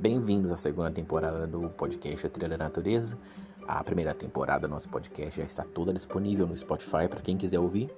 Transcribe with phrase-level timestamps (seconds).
[0.00, 3.18] Bem-vindos à segunda temporada do podcast A Trilha da Natureza.
[3.66, 7.58] A primeira temporada do nosso podcast já está toda disponível no Spotify para quem quiser
[7.58, 7.90] ouvir.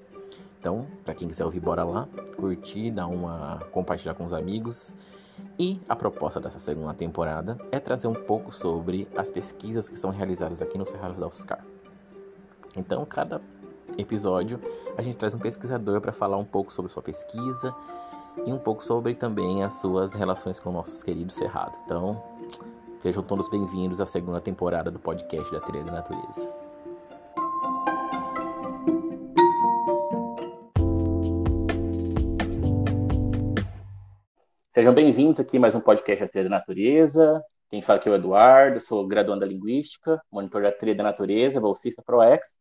[0.58, 4.94] Então, para quem quiser ouvir, bora lá, curtir, dar uma compartilhar com os amigos.
[5.58, 10.08] E a proposta dessa segunda temporada é trazer um pouco sobre as pesquisas que são
[10.08, 11.62] realizadas aqui no Cerrado da UFSCar.
[12.78, 13.42] Então, cada
[13.98, 14.58] episódio
[14.96, 17.74] a gente traz um pesquisador para falar um pouco sobre sua pesquisa
[18.46, 21.78] e um pouco sobre também as suas relações com nossos queridos Cerrado.
[21.84, 22.22] Então,
[23.00, 26.52] sejam todos bem-vindos à segunda temporada do podcast da Trilha da Natureza.
[34.72, 37.42] Sejam bem-vindos aqui a mais um podcast da Trilha da Natureza.
[37.68, 41.60] Quem fala aqui é o Eduardo, sou graduando da Linguística, monitor da Trilha da Natureza,
[41.60, 42.52] bolsista ProEx.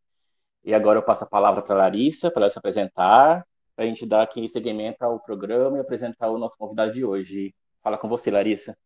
[0.64, 3.44] E agora eu passo a palavra para a Larissa, para ela se apresentar
[3.80, 7.54] para a gente dar aqui seguimento ao programa e apresentar o nosso convidado de hoje.
[7.82, 8.76] Fala com você, Larissa.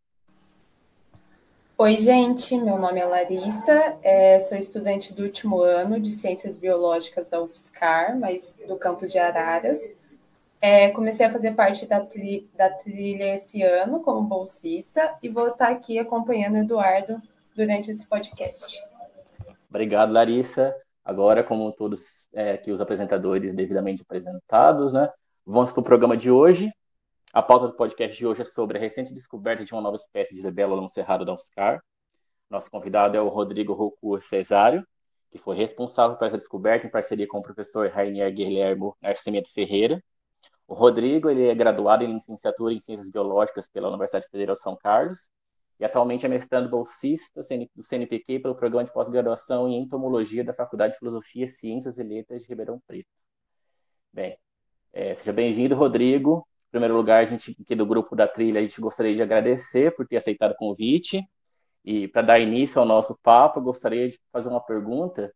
[1.77, 7.28] Oi, gente, meu nome é Larissa, é, sou estudante do último ano de Ciências Biológicas
[7.28, 9.80] da UFSCar, mas do campus de Araras.
[10.60, 15.48] É, comecei a fazer parte da, tri, da trilha esse ano como bolsista e vou
[15.48, 17.20] estar aqui acompanhando o Eduardo
[17.56, 18.80] durante esse podcast.
[19.68, 20.72] Obrigado, Larissa.
[21.05, 25.11] Agora, como todos é, aqui os apresentadores devidamente apresentados, né?
[25.44, 26.72] Vamos para o programa de hoje.
[27.33, 30.34] A pauta do podcast de hoje é sobre a recente descoberta de uma nova espécie
[30.34, 31.83] de libélula Cerrado da UFSCar.
[32.48, 34.86] Nosso convidado é o Rodrigo Roucourt Cesário,
[35.30, 40.02] que foi responsável por essa descoberta em parceria com o professor Rainier Guilhermo Nascimento Ferreira.
[40.66, 44.77] O Rodrigo ele é graduado em licenciatura em Ciências Biológicas pela Universidade Federal de São
[44.77, 45.28] Carlos
[45.78, 47.41] e atualmente é mestrando bolsista
[47.75, 52.42] do CNPq pelo programa de pós-graduação em entomologia da Faculdade de Filosofia, Ciências e Letras
[52.42, 53.08] de Ribeirão Preto.
[54.12, 54.39] Bem,
[54.92, 56.47] é, seja bem-vindo, Rodrigo.
[56.69, 59.95] Em primeiro lugar, a gente aqui do grupo da Trilha, a gente gostaria de agradecer
[59.95, 61.22] por ter aceitado o convite.
[61.84, 65.33] E para dar início ao nosso papo, gostaria de fazer uma pergunta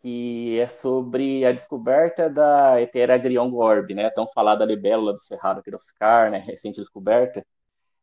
[0.00, 4.10] que é sobre a descoberta da Ethera grion orb, né?
[4.10, 6.38] Tão falada libélula do Cerrado Oscar, né?
[6.38, 7.46] Recente descoberta.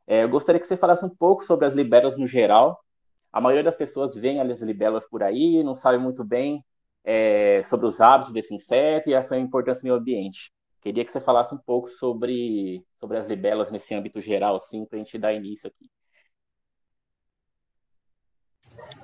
[0.09, 2.83] É, eu gostaria que você falasse um pouco sobre as libélulas no geral.
[3.31, 6.65] A maioria das pessoas vê as libélulas por aí, não sabe muito bem
[7.03, 10.51] é, sobre os hábitos desse inseto e a sua importância no meio ambiente.
[10.81, 14.97] Queria que você falasse um pouco sobre, sobre as libélulas nesse âmbito geral, assim, para
[14.97, 15.87] a gente dar início aqui.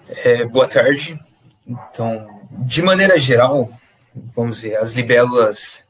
[0.08, 1.20] É, boa tarde.
[1.68, 3.70] Então, de maneira geral,
[4.16, 5.88] vamos ver, as libélulas.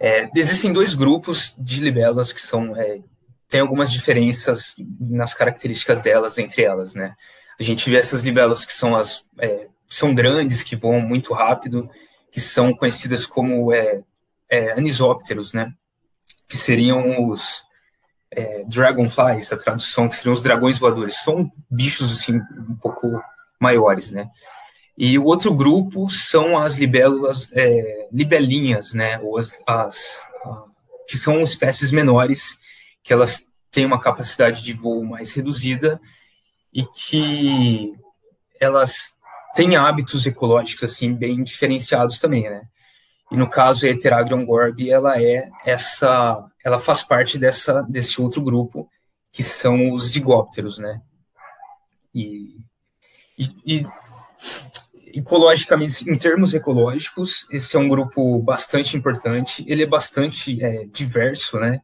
[0.00, 3.00] É, existem dois grupos de libélulas que são é,
[3.48, 7.14] tem algumas diferenças nas características delas entre elas, né?
[7.58, 11.88] A gente vê essas libelas que são as é, são grandes, que voam muito rápido,
[12.30, 14.02] que são conhecidas como é,
[14.50, 15.72] é, anisópteros, né?
[16.46, 17.62] Que seriam os
[18.30, 21.16] é, dragonflies, a tradução que seriam os dragões voadores.
[21.16, 23.20] São bichos assim um pouco
[23.58, 24.28] maiores, né?
[24.96, 29.18] E o outro grupo são as libélulas é, libelinhas, né?
[29.20, 30.26] Ou as, as
[31.08, 32.58] que são espécies menores
[33.02, 36.00] que elas têm uma capacidade de voo mais reduzida
[36.72, 37.92] e que
[38.60, 39.14] elas
[39.54, 42.62] têm hábitos ecológicos assim bem diferenciados também, né?
[43.30, 48.40] E no caso a Heteragrion gorbi, ela é essa, ela faz parte dessa desse outro
[48.40, 48.88] grupo
[49.30, 51.00] que são os zigópteros, né?
[52.14, 52.56] E,
[53.38, 53.86] e, e
[55.14, 59.64] ecologicamente, em termos ecológicos, esse é um grupo bastante importante.
[59.68, 61.80] Ele é bastante é, diverso, né?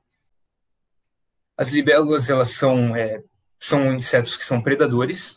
[1.56, 3.22] As libélulas, elas são, é,
[3.59, 5.37] são insetos que são predadores.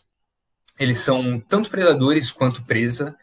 [0.80, 3.16] Eles são tanto predadores quanto presa.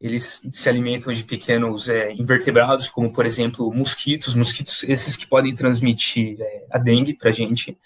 [0.00, 4.34] Eles se alimentam de pequenos é, invertebrados, como, por exemplo, mosquitos.
[4.34, 7.76] Mosquitos, esses que podem transmitir é, a dengue para gente.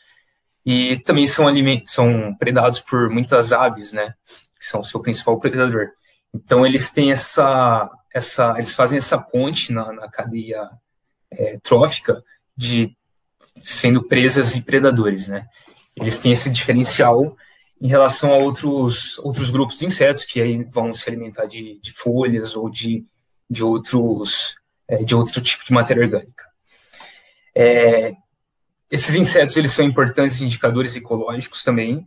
[0.64, 1.46] E também são,
[1.84, 4.14] são predados por muitas aves, né?
[4.58, 5.88] Que são o seu principal predador.
[6.32, 7.90] Então, eles têm essa...
[8.14, 10.68] essa eles fazem essa ponte na, na cadeia
[11.30, 12.22] é, trófica
[12.56, 12.96] de
[13.60, 15.46] sendo presas e predadores, né?
[15.96, 17.36] Eles têm esse diferencial
[17.80, 21.92] em relação a outros, outros grupos de insetos que aí vão se alimentar de, de
[21.92, 23.04] folhas ou de,
[23.50, 24.56] de outros
[24.88, 26.44] é, de outro tipo de matéria orgânica.
[27.54, 28.12] É,
[28.90, 32.06] esses insetos eles são importantes indicadores ecológicos também.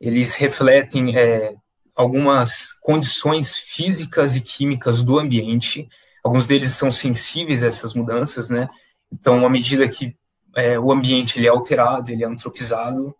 [0.00, 1.54] Eles refletem é,
[1.94, 5.88] algumas condições físicas e químicas do ambiente.
[6.22, 8.68] Alguns deles são sensíveis a essas mudanças, né?
[9.12, 10.16] Então, à medida que
[10.56, 13.14] é, o ambiente ele é alterado, ele é antropizado,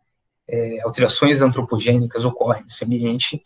[0.49, 3.43] é, alterações antropogênicas ocorrem nesse ambiente,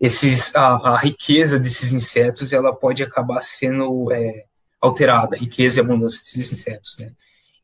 [0.00, 4.44] esses, a, a, riqueza desses insetos ela pode acabar sendo é,
[4.80, 6.96] alterada, a riqueza e abundância desses insetos.
[6.98, 7.12] Né?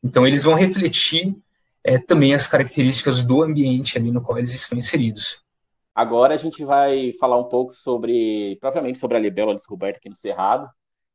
[0.03, 1.35] Então, eles vão refletir
[1.83, 5.43] é, também as características do ambiente ali no qual eles estão inseridos.
[5.93, 10.15] Agora a gente vai falar um pouco sobre, propriamente sobre a libélula descoberta aqui no
[10.15, 10.69] Cerrado.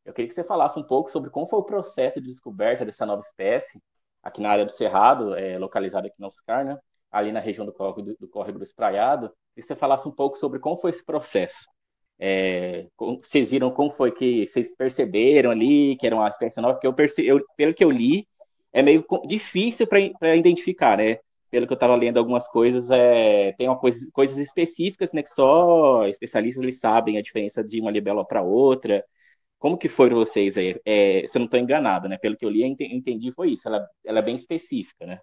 [0.06, 3.04] Eu queria que você falasse um pouco sobre como foi o processo de descoberta dessa
[3.04, 3.78] nova espécie
[4.22, 6.78] aqui na área do Cerrado, é, localizada aqui no Oscar, né?
[7.10, 10.60] ali na região do Córrego do, Córrego do Espraiado, e você falasse um pouco sobre
[10.60, 11.66] como foi esse processo.
[12.18, 16.74] É, vocês viram como foi que vocês perceberam ali que era uma espécie nova?
[16.74, 18.28] Porque eu, perce, eu pelo que eu li,
[18.72, 21.18] é meio difícil para identificar, né?
[21.50, 25.22] Pelo que eu estava lendo algumas coisas, é, tem uma coisa, coisas específicas, né?
[25.22, 29.04] Que só especialistas eles sabem a diferença de uma libélula para outra.
[29.60, 30.80] Como que para vocês aí?
[30.86, 32.16] É, se eu não estou enganado, né?
[32.16, 33.68] Pelo que eu li, eu entendi foi isso.
[33.68, 35.20] Ela, ela é bem específica, né?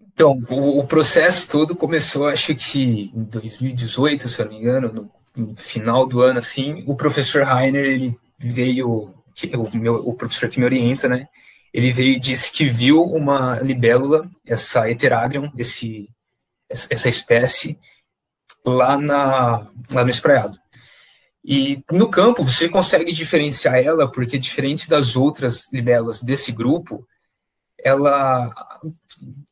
[0.00, 4.92] Então, o, o, processo todo começou, acho que em 2018, se eu não me engano,
[4.92, 9.12] no, no final do ano, assim, o professor Rainer, ele veio,
[9.54, 11.28] o, meu, o professor que me orienta, né,
[11.74, 16.08] ele veio e disse que viu uma libélula, essa Heteragrion, esse,
[16.70, 17.78] essa espécie,
[18.64, 20.58] lá, na, lá no espraiado.
[21.48, 27.06] E no campo você consegue diferenciar ela, porque diferente das outras libélulas desse grupo,
[27.78, 28.52] ela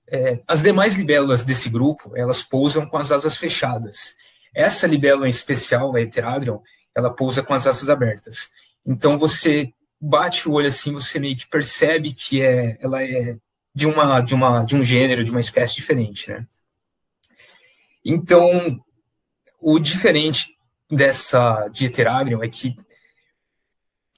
[0.09, 4.17] é, as demais libélulas desse grupo, elas pousam com as asas fechadas.
[4.53, 6.59] Essa libélula em especial, a Heteragrion,
[6.97, 8.51] ela pousa com as asas abertas.
[8.85, 13.37] Então você bate o olho assim, você meio que percebe que é, ela é
[13.73, 16.45] de uma de uma de um gênero, de uma espécie diferente, né?
[18.05, 18.85] Então,
[19.61, 20.54] o diferente
[20.91, 22.77] dessa de Heteragrion é que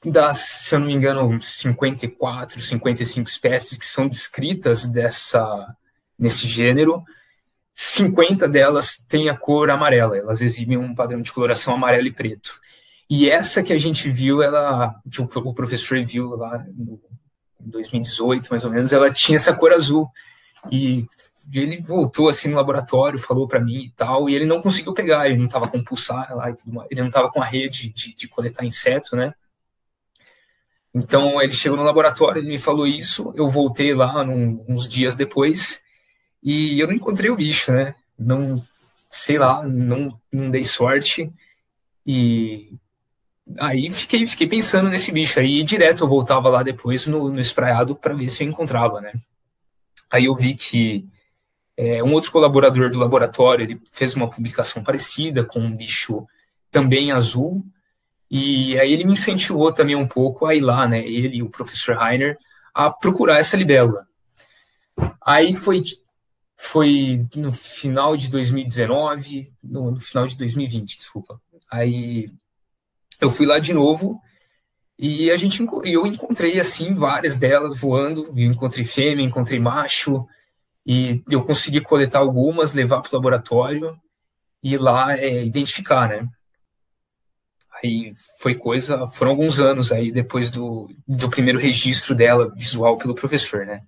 [0.04, 5.74] das, se eu não me engano, 54, 55 espécies que são descritas dessa,
[6.18, 7.02] nesse gênero,
[7.74, 12.58] 50 delas têm a cor amarela, elas exibem um padrão de coloração amarelo e preto.
[13.08, 16.98] E essa que a gente viu, ela, que o, professor viu lá em
[17.70, 20.08] 2018, mais ou menos, ela tinha essa cor azul.
[20.70, 21.06] E
[21.52, 25.26] ele voltou assim no laboratório, falou para mim e tal, e ele não conseguiu pegar,
[25.26, 27.90] ele não estava com pulsar lá e tudo mais, ele não estava com a rede
[27.90, 29.34] de, de coletar inseto, né?
[30.94, 35.14] Então ele chegou no laboratório, ele me falou isso, eu voltei lá num, uns dias
[35.14, 35.80] depois
[36.42, 37.94] e eu não encontrei o bicho, né?
[38.18, 38.62] Não,
[39.10, 41.30] sei lá, não, não dei sorte
[42.06, 42.72] e
[43.58, 47.40] aí fiquei, fiquei pensando nesse bicho aí, e direto eu voltava lá depois no, no
[47.40, 49.12] espraiado para ver se eu encontrava, né?
[50.10, 51.06] Aí eu vi que
[51.76, 56.26] é, um outro colaborador do laboratório ele fez uma publicação parecida com um bicho
[56.70, 57.64] também azul
[58.30, 61.50] e aí ele me incentivou também um pouco a ir lá, né, ele e o
[61.50, 62.36] professor Heiner,
[62.74, 64.06] a procurar essa libélula.
[65.24, 65.82] Aí foi,
[66.56, 71.40] foi no final de 2019, no, no final de 2020, desculpa.
[71.70, 72.30] Aí
[73.20, 74.20] eu fui lá de novo
[74.98, 80.26] e a gente eu encontrei assim várias delas voando, eu encontrei fêmea, encontrei macho
[80.86, 83.98] e eu consegui coletar algumas, levar para o laboratório
[84.62, 86.28] e lá é, identificar, né?
[87.82, 93.14] Aí foi coisa, foram alguns anos aí depois do, do primeiro registro dela visual pelo
[93.14, 93.82] professor, né?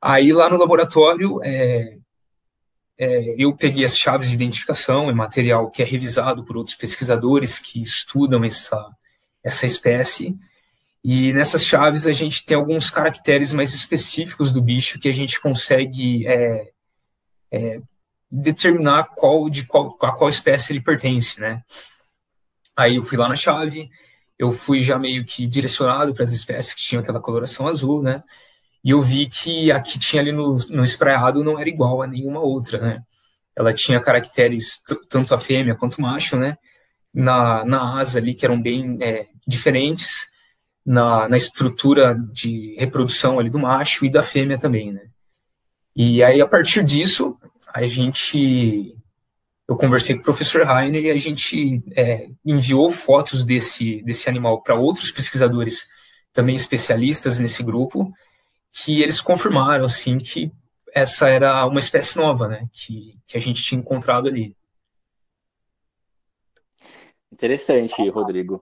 [0.00, 1.98] Aí lá no laboratório, é,
[2.98, 7.58] é, eu peguei as chaves de identificação, é material que é revisado por outros pesquisadores
[7.58, 8.78] que estudam essa,
[9.42, 10.38] essa espécie,
[11.02, 15.40] e nessas chaves a gente tem alguns caracteres mais específicos do bicho que a gente
[15.40, 16.70] consegue é,
[17.50, 17.80] é,
[18.30, 21.62] determinar qual de qual, a qual espécie ele pertence, né?
[22.76, 23.88] Aí eu fui lá na chave,
[24.38, 28.20] eu fui já meio que direcionado para as espécies que tinham aquela coloração azul, né?
[28.84, 32.06] E eu vi que a que tinha ali no, no espraiado não era igual a
[32.06, 33.02] nenhuma outra, né?
[33.56, 36.56] Ela tinha caracteres, tanto a fêmea quanto o macho, né?
[37.12, 40.29] Na, na asa ali, que eram bem é, diferentes,
[40.84, 45.08] na, na estrutura de reprodução ali do macho e da fêmea também, né?
[45.94, 47.38] E aí, a partir disso,
[47.74, 48.96] a gente
[49.70, 54.60] eu conversei com o professor Rainer e a gente é, enviou fotos desse, desse animal
[54.60, 55.88] para outros pesquisadores
[56.32, 58.12] também especialistas nesse grupo,
[58.72, 60.50] que eles confirmaram assim que
[60.92, 64.56] essa era uma espécie nova, né, que, que a gente tinha encontrado ali.
[67.30, 68.60] Interessante, Rodrigo,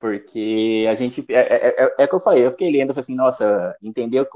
[0.00, 3.14] porque a gente é, é, é, é que eu falei, eu fiquei lendo, falei assim,
[3.14, 4.26] nossa, entendeu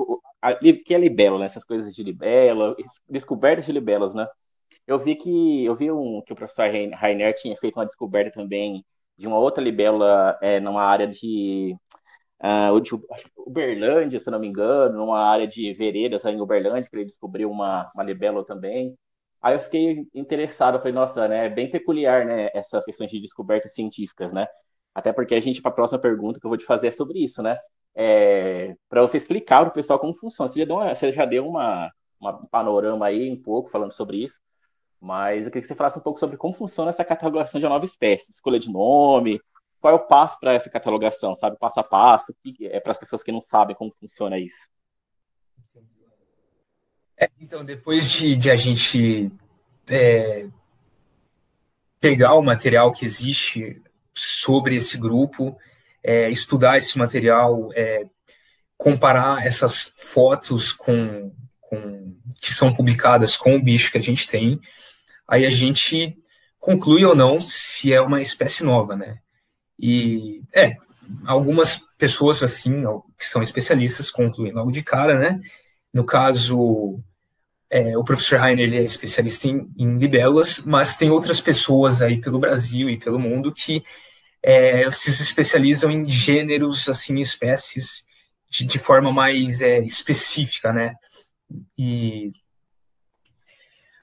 [0.85, 2.77] que é libelo, né, essas coisas de libelo,
[3.09, 4.29] descobertas de libelos, né?
[4.87, 8.85] Eu vi que eu vi um, que o professor Rainer tinha feito uma descoberta também
[9.17, 11.75] de uma outra libélula é, numa área de,
[12.43, 12.91] uh, de
[13.37, 17.91] Uberlândia, se não me engano, numa área de veredas em Uberlândia, que ele descobriu uma,
[17.95, 18.95] uma libélula também.
[19.41, 23.75] Aí eu fiquei interessado, falei, nossa, né, é bem peculiar, né, essas questões de descobertas
[23.75, 24.47] científicas, né?
[24.95, 27.19] Até porque a gente, para a próxima pergunta que eu vou te fazer é sobre
[27.23, 27.59] isso, né?
[27.95, 30.51] é, para você explicar para o pessoal como funciona.
[30.51, 33.93] Você já deu, uma, você já deu uma, uma, um panorama aí, um pouco, falando
[33.93, 34.41] sobre isso,
[35.01, 37.85] mas eu queria que você falasse um pouco sobre como funciona essa catalogação de nova
[37.85, 39.41] espécie, escolha de nome,
[39.81, 41.59] qual é o passo para essa catalogação, sabe?
[41.59, 44.69] Passo a passo, é para as pessoas que não sabem como funciona isso.
[47.17, 49.31] É, então, depois de, de a gente
[49.87, 50.49] é,
[52.01, 53.81] pegar o material que existe
[54.15, 55.57] sobre esse grupo,
[56.03, 58.05] é, estudar esse material, é,
[58.77, 64.61] comparar essas fotos com, com, que são publicadas com o bicho que a gente tem,
[65.27, 66.17] aí a gente
[66.59, 69.19] conclui ou não se é uma espécie nova, né?
[69.79, 70.73] E é,
[71.27, 72.85] algumas pessoas assim,
[73.19, 75.41] que são especialistas, concluem logo de cara, né?
[75.93, 76.99] No caso,
[77.75, 82.21] é, o professor Rainer ele é especialista em, em libélulas, mas tem outras pessoas aí
[82.21, 83.83] pelo Brasil e pelo mundo que
[84.41, 88.05] é, se especializam em gêneros, assim, espécies
[88.49, 90.95] de, de forma mais é, específica, né?
[91.77, 92.31] E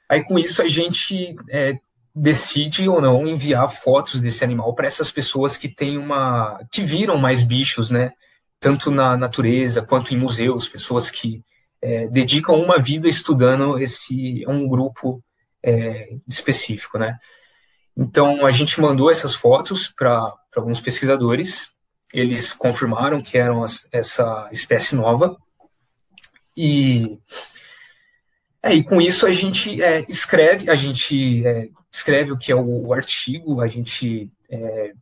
[0.09, 1.79] aí com isso a gente é,
[2.13, 7.15] decide ou não enviar fotos desse animal para essas pessoas que têm uma que viram
[7.15, 8.11] mais bichos, né?
[8.59, 11.41] Tanto na natureza quanto em museus, pessoas que
[11.81, 15.23] é, dedicam uma vida estudando esse um grupo
[15.63, 17.17] é, específico, né?
[17.97, 21.69] Então a gente mandou essas fotos para alguns pesquisadores,
[22.13, 25.37] eles confirmaram que eram as, essa espécie nova.
[26.55, 27.17] E
[28.63, 32.55] é, e com isso a gente é, escreve, a gente é, escreve o que é
[32.55, 34.93] o, o artigo, a gente é,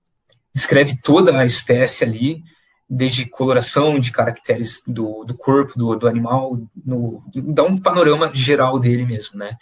[0.54, 2.42] descreve toda a espécie ali,
[2.90, 8.80] desde coloração de caracteres do, do corpo do, do animal, no, dá um panorama geral
[8.80, 9.58] dele mesmo, né?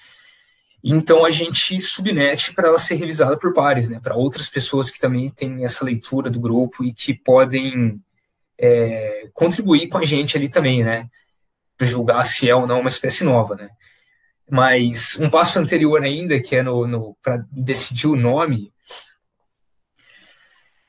[0.81, 3.99] Então a gente submete para ela ser revisada por pares, né?
[4.01, 8.01] Para outras pessoas que também têm essa leitura do grupo e que podem
[8.57, 11.09] é, contribuir com a gente ali também, né?
[11.77, 13.69] Para julgar se é ou não uma espécie nova, né?
[14.49, 18.71] Mas um passo anterior ainda, que é no, no para decidir o nome,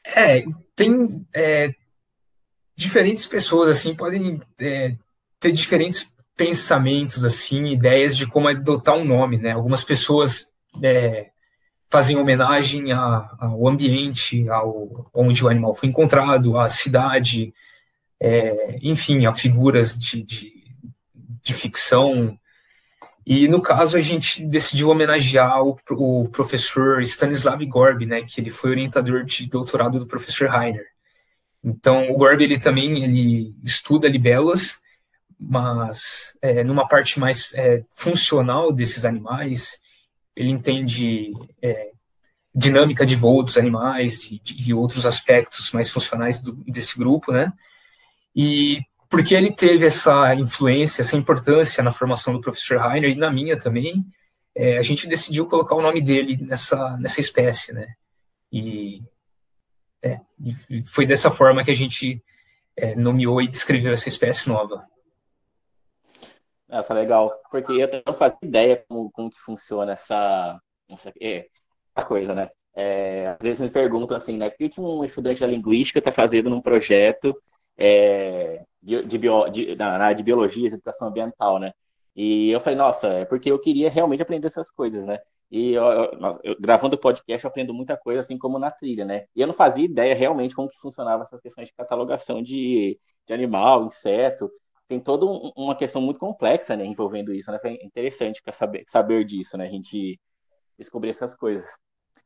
[0.05, 0.45] é,
[0.77, 1.75] tem é,
[2.79, 4.95] diferentes pessoas assim podem é,
[5.41, 9.51] ter diferentes pensamentos assim, ideias de como adotar um nome, né?
[9.51, 10.47] Algumas pessoas
[10.81, 11.31] é,
[11.91, 17.53] fazem homenagem a, ao ambiente, ao onde o animal foi encontrado, à cidade,
[18.21, 20.53] é, enfim, a figuras de, de,
[21.43, 22.39] de, ficção.
[23.27, 28.23] E no caso a gente decidiu homenagear o, o professor Stanislav Gorb, né?
[28.23, 30.87] Que ele foi orientador de doutorado do professor Heiner.
[31.63, 34.79] Então, o Gorb, ele também ele estuda libélulas,
[35.39, 39.79] mas é, numa parte mais é, funcional desses animais,
[40.35, 41.91] ele entende é,
[42.55, 47.53] dinâmica de voo dos animais e, e outros aspectos mais funcionais do, desse grupo, né?
[48.35, 53.31] E porque ele teve essa influência, essa importância na formação do professor Heiner e na
[53.31, 54.05] minha também,
[54.55, 57.87] é, a gente decidiu colocar o nome dele nessa, nessa espécie, né?
[58.53, 59.03] E
[60.03, 60.21] é,
[60.87, 62.23] foi dessa forma que a gente
[62.77, 64.87] é, nomeou e descreveu essa espécie nova.
[66.69, 67.35] Nossa, legal.
[67.51, 70.61] Porque eu não fazia ideia como, como que funciona essa,
[71.21, 71.49] é,
[71.95, 72.51] essa coisa, né?
[72.75, 74.51] É, às vezes me perguntam assim, né?
[74.51, 77.35] Que, que um estudante da linguística está fazendo num projeto
[77.77, 81.73] é, de, de, bio, de, na área de biologia, de educação ambiental, né?
[82.15, 85.19] E eu falei, nossa, é porque eu queria realmente aprender essas coisas, né?
[85.51, 85.85] E eu,
[86.45, 89.27] eu, gravando o podcast, eu aprendo muita coisa, assim como na trilha, né?
[89.35, 93.33] E eu não fazia ideia realmente como que funcionava essas questões de catalogação de, de
[93.33, 94.51] animal, inseto.
[94.87, 97.59] Tem toda um, uma questão muito complexa, né, envolvendo isso, né?
[97.61, 99.67] Foi interessante para saber, saber disso, né?
[99.67, 100.21] A gente
[100.79, 101.67] descobrir essas coisas.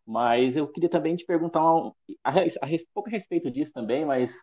[0.06, 1.92] Mas eu queria também te perguntar um,
[2.24, 4.34] a, a, a, pouco a respeito disso também, mas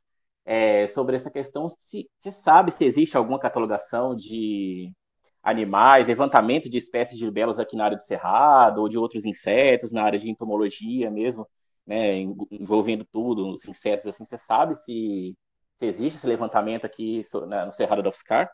[0.46, 4.92] é, sobre essa questão, se você sabe se existe alguma catalogação de
[5.42, 9.92] animais, levantamento de espécies de libélulas aqui na área do cerrado, ou de outros insetos,
[9.92, 11.48] na área de entomologia mesmo,
[11.86, 12.20] né,
[12.52, 15.36] envolvendo tudo, os insetos, assim, você sabe se,
[15.78, 17.22] se existe esse levantamento aqui
[17.66, 18.52] no Cerrado da UFSCar?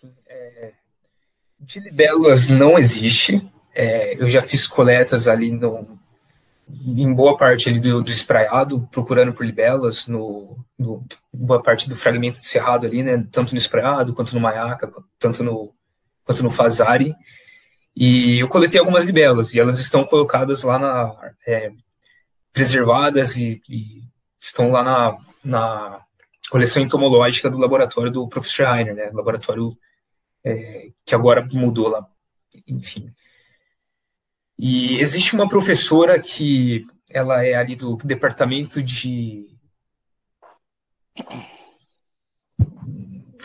[0.00, 0.72] Sim, é...
[1.60, 5.98] De libélulas não existe, é, eu já fiz coletas ali no,
[6.70, 11.96] em boa parte ali do, do espraiado, procurando por libelas, no, no, boa parte do
[11.96, 15.74] fragmento de cerrado ali, né, tanto no espraiado, quanto no maiaca, tanto no,
[16.24, 17.14] quanto no fazari,
[17.96, 21.72] e eu coletei algumas libelas, e elas estão colocadas lá na, é,
[22.52, 24.00] preservadas e, e,
[24.38, 26.00] estão lá na, na
[26.50, 29.76] coleção entomológica do laboratório do professor Heiner, né, laboratório
[30.44, 32.06] é, que agora mudou lá,
[32.66, 33.12] enfim.
[34.58, 39.46] E existe uma professora que ela é ali do departamento de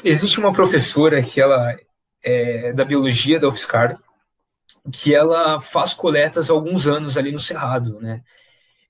[0.03, 1.75] Existe uma professora que ela
[2.21, 3.97] é da biologia da UFSCar,
[4.91, 8.21] que ela faz coletas há alguns anos ali no Cerrado, né?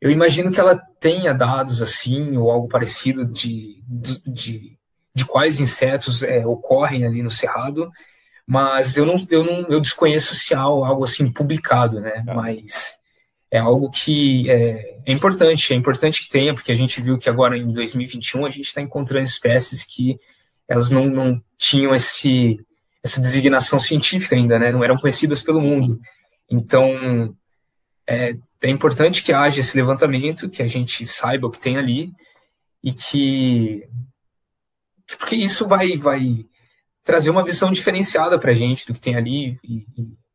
[0.01, 3.81] Eu imagino que ela tenha dados assim, ou algo parecido de,
[4.25, 4.77] de,
[5.13, 7.91] de quais insetos é, ocorrem ali no Cerrado,
[8.45, 12.23] mas eu não, eu não eu desconheço se há algo assim publicado, né?
[12.27, 12.33] Ah.
[12.33, 12.95] Mas
[13.49, 17.29] é algo que é, é, importante, é importante que tenha, porque a gente viu que
[17.29, 20.17] agora em 2021 a gente está encontrando espécies que
[20.67, 22.59] elas não, não tinham esse,
[23.03, 24.71] essa designação científica ainda, né?
[24.71, 25.99] Não eram conhecidas pelo mundo.
[26.49, 27.35] Então,
[28.07, 32.11] é, é importante que haja esse levantamento, que a gente saiba o que tem ali
[32.83, 33.87] e que
[35.19, 36.45] porque isso vai vai
[37.03, 39.85] trazer uma visão diferenciada para a gente do que tem ali e,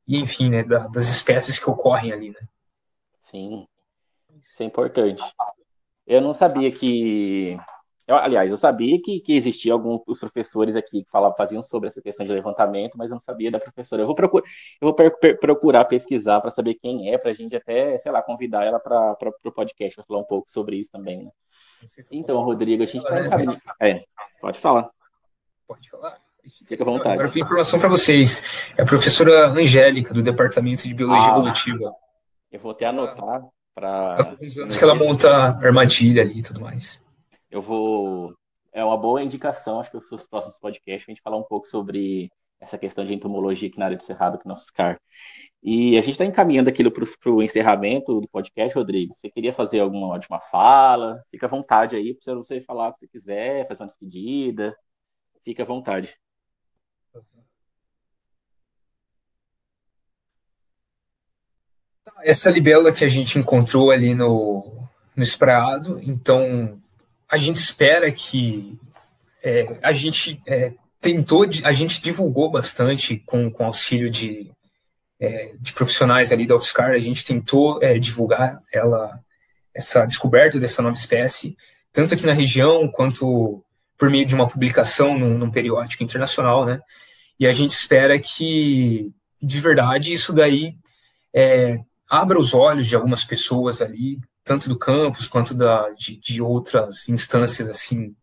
[0.06, 2.48] e enfim, né, das espécies que ocorrem ali, né?
[3.20, 3.66] Sim,
[4.40, 5.22] isso é importante.
[6.06, 7.58] Eu não sabia que.
[8.06, 12.00] Eu, aliás, eu sabia que, que existia alguns professores aqui que falavam, faziam sobre essa
[12.00, 14.00] questão de levantamento, mas eu não sabia da professora.
[14.00, 14.42] Eu vou, procur,
[14.80, 18.10] eu vou per, per, procurar pesquisar para saber quem é, para a gente até, sei
[18.10, 21.24] lá, convidar ela para o podcast para falar um pouco sobre isso também.
[21.24, 21.30] Né?
[22.10, 23.46] Então, Rodrigo, a gente está em
[23.78, 24.04] É,
[24.40, 24.90] pode falar.
[25.66, 26.27] Pode falar.
[26.66, 27.14] Fica à vontade.
[27.14, 28.42] Agora tem informação para vocês.
[28.76, 31.30] É a professora Angélica, do Departamento de Biologia ah.
[31.32, 31.94] Evolutiva.
[32.50, 33.42] Eu vou até anotar
[33.74, 34.16] para.
[34.76, 37.04] Que ela monta armadilha ali e tudo mais.
[37.50, 38.34] Eu vou.
[38.72, 42.30] É uma boa indicação, acho que os próximos podcasts, a gente falar um pouco sobre
[42.60, 45.00] essa questão de entomologia aqui na área do Cerrado, aqui no Oscar.
[45.62, 49.14] E a gente está encaminhando aquilo para o encerramento do podcast, Rodrigo.
[49.14, 51.22] Você queria fazer alguma última fala?
[51.30, 54.76] Fica à vontade aí para você falar o que você quiser, fazer uma despedida.
[55.44, 56.16] Fica à vontade.
[62.22, 66.80] Essa libélula que a gente encontrou ali no, no espraiado, então
[67.28, 68.78] a gente espera que
[69.42, 74.50] é, a gente é, tentou, a gente divulgou bastante com, com auxílio de,
[75.20, 79.18] é, de profissionais ali da UFSCar, a gente tentou é, divulgar ela,
[79.74, 81.56] essa descoberta dessa nova espécie,
[81.92, 83.64] tanto aqui na região quanto
[83.96, 86.80] por meio de uma publicação num, num periódico internacional, né?
[87.38, 90.74] E a gente espera que, de verdade, isso daí
[91.34, 96.40] é, abra os olhos de algumas pessoas ali, tanto do campus quanto da, de, de
[96.40, 98.14] outras instâncias assim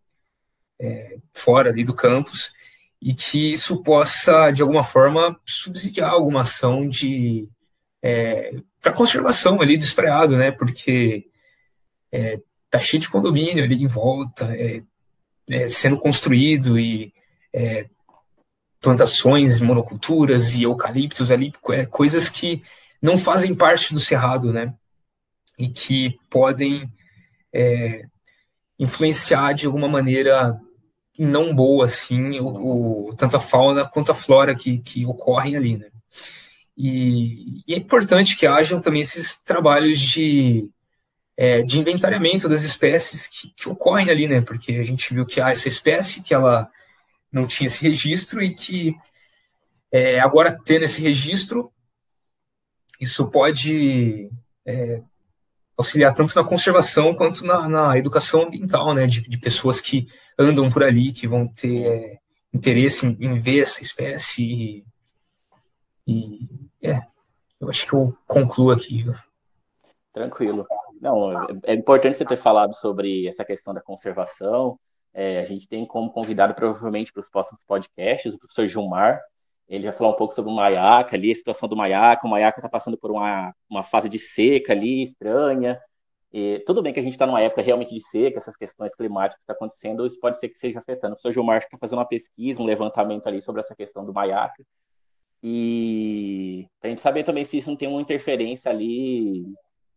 [0.79, 2.51] é, fora ali do campus,
[3.01, 7.47] e que isso possa, de alguma forma, subsidiar alguma ação de
[8.01, 10.51] é, para conservação ali do espraiado, né?
[10.51, 11.27] Porque
[12.11, 14.81] é, tá cheio de condomínio ali em volta, é,
[15.47, 17.13] é sendo construído e
[17.53, 17.87] é,
[18.79, 22.61] plantações, monoculturas e eucaliptos ali, é, coisas que
[23.01, 24.73] não fazem parte do cerrado, né?
[25.57, 26.91] E que podem
[27.53, 28.05] é,
[28.77, 30.59] influenciar de alguma maneira
[31.17, 35.77] não boa, assim, o, o, tanto a fauna quanto a flora que, que ocorrem ali,
[35.77, 35.87] né?
[36.77, 40.69] E, e é importante que hajam também esses trabalhos de,
[41.37, 44.41] é, de inventariamento das espécies que, que, ocorrem ali, né?
[44.41, 46.69] Porque a gente viu que há essa espécie que ela
[47.31, 48.93] não tinha esse registro e que
[49.91, 51.71] é, agora tendo esse registro,
[52.99, 54.29] isso pode
[54.65, 55.01] é,
[55.77, 60.07] auxiliar tanto na conservação quanto na, na educação ambiental, né, de, de, pessoas que
[60.39, 62.19] andam por ali, que vão ter é,
[62.53, 64.85] interesse em, em, ver essa espécie e,
[66.07, 66.47] e,
[66.81, 67.01] é,
[67.59, 69.05] eu acho que eu concluo aqui.
[70.13, 70.65] Tranquilo.
[71.01, 74.79] Não, é, é importante você ter falado sobre essa questão da conservação.
[75.13, 79.21] É, a gente tem como convidado provavelmente para os próximos podcasts o professor Gilmar,
[79.67, 82.27] ele vai falar um pouco sobre o Maiaca ali, a situação do Maiaca.
[82.27, 85.79] O Maiaca está passando por uma, uma fase de seca ali, estranha.
[86.31, 89.37] E, tudo bem que a gente está numa época realmente de seca, essas questões climáticas
[89.37, 91.13] que estão tá acontecendo, isso pode ser que seja afetando.
[91.13, 94.63] O professor Gilmar está fazendo uma pesquisa, um levantamento ali sobre essa questão do Maiaca.
[95.41, 99.45] E a gente saber também se isso não tem uma interferência ali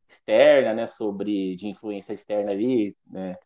[0.09, 3.37] externa, né, sobre de influência externa ali, né,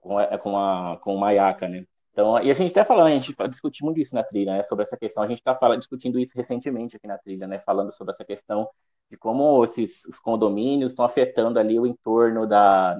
[0.00, 1.86] com a, com a com o Maiaca, né?
[2.12, 4.82] Então, e a gente até falando, a gente discutiu muito isso na trilha, né, sobre
[4.82, 5.22] essa questão.
[5.22, 8.68] A gente está discutindo isso recentemente aqui na trilha, né, falando sobre essa questão
[9.08, 12.96] de como esses os condomínios estão afetando ali o entorno da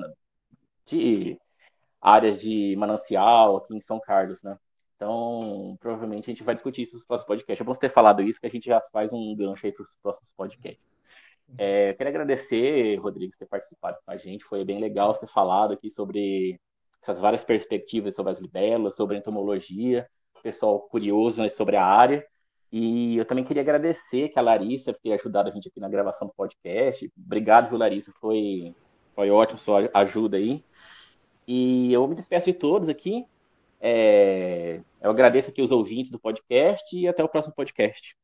[0.86, 1.38] de
[2.00, 4.58] áreas de manancial aqui em São Carlos, né?
[4.96, 7.60] Então, provavelmente a gente vai discutir isso nos próximos podcasts.
[7.60, 9.96] É bom ter falado isso, que a gente já faz um gancho aí para os
[10.02, 10.92] próximos podcasts.
[11.58, 14.44] É, eu queria agradecer, Rodrigo, por ter participado com a gente.
[14.44, 16.60] Foi bem legal ter falado aqui sobre
[17.02, 20.08] essas várias perspectivas sobre as libelas, sobre entomologia,
[20.42, 22.24] pessoal curioso né, sobre a área.
[22.70, 25.88] E eu também queria agradecer que a Larissa por ter ajudado a gente aqui na
[25.88, 27.10] gravação do podcast.
[27.16, 28.12] Obrigado, viu, Larissa?
[28.18, 28.74] Foi,
[29.14, 30.64] foi ótimo sua ajuda aí.
[31.46, 33.26] E eu me despeço de todos aqui.
[33.80, 38.16] É, eu agradeço aqui os ouvintes do podcast e até o próximo podcast.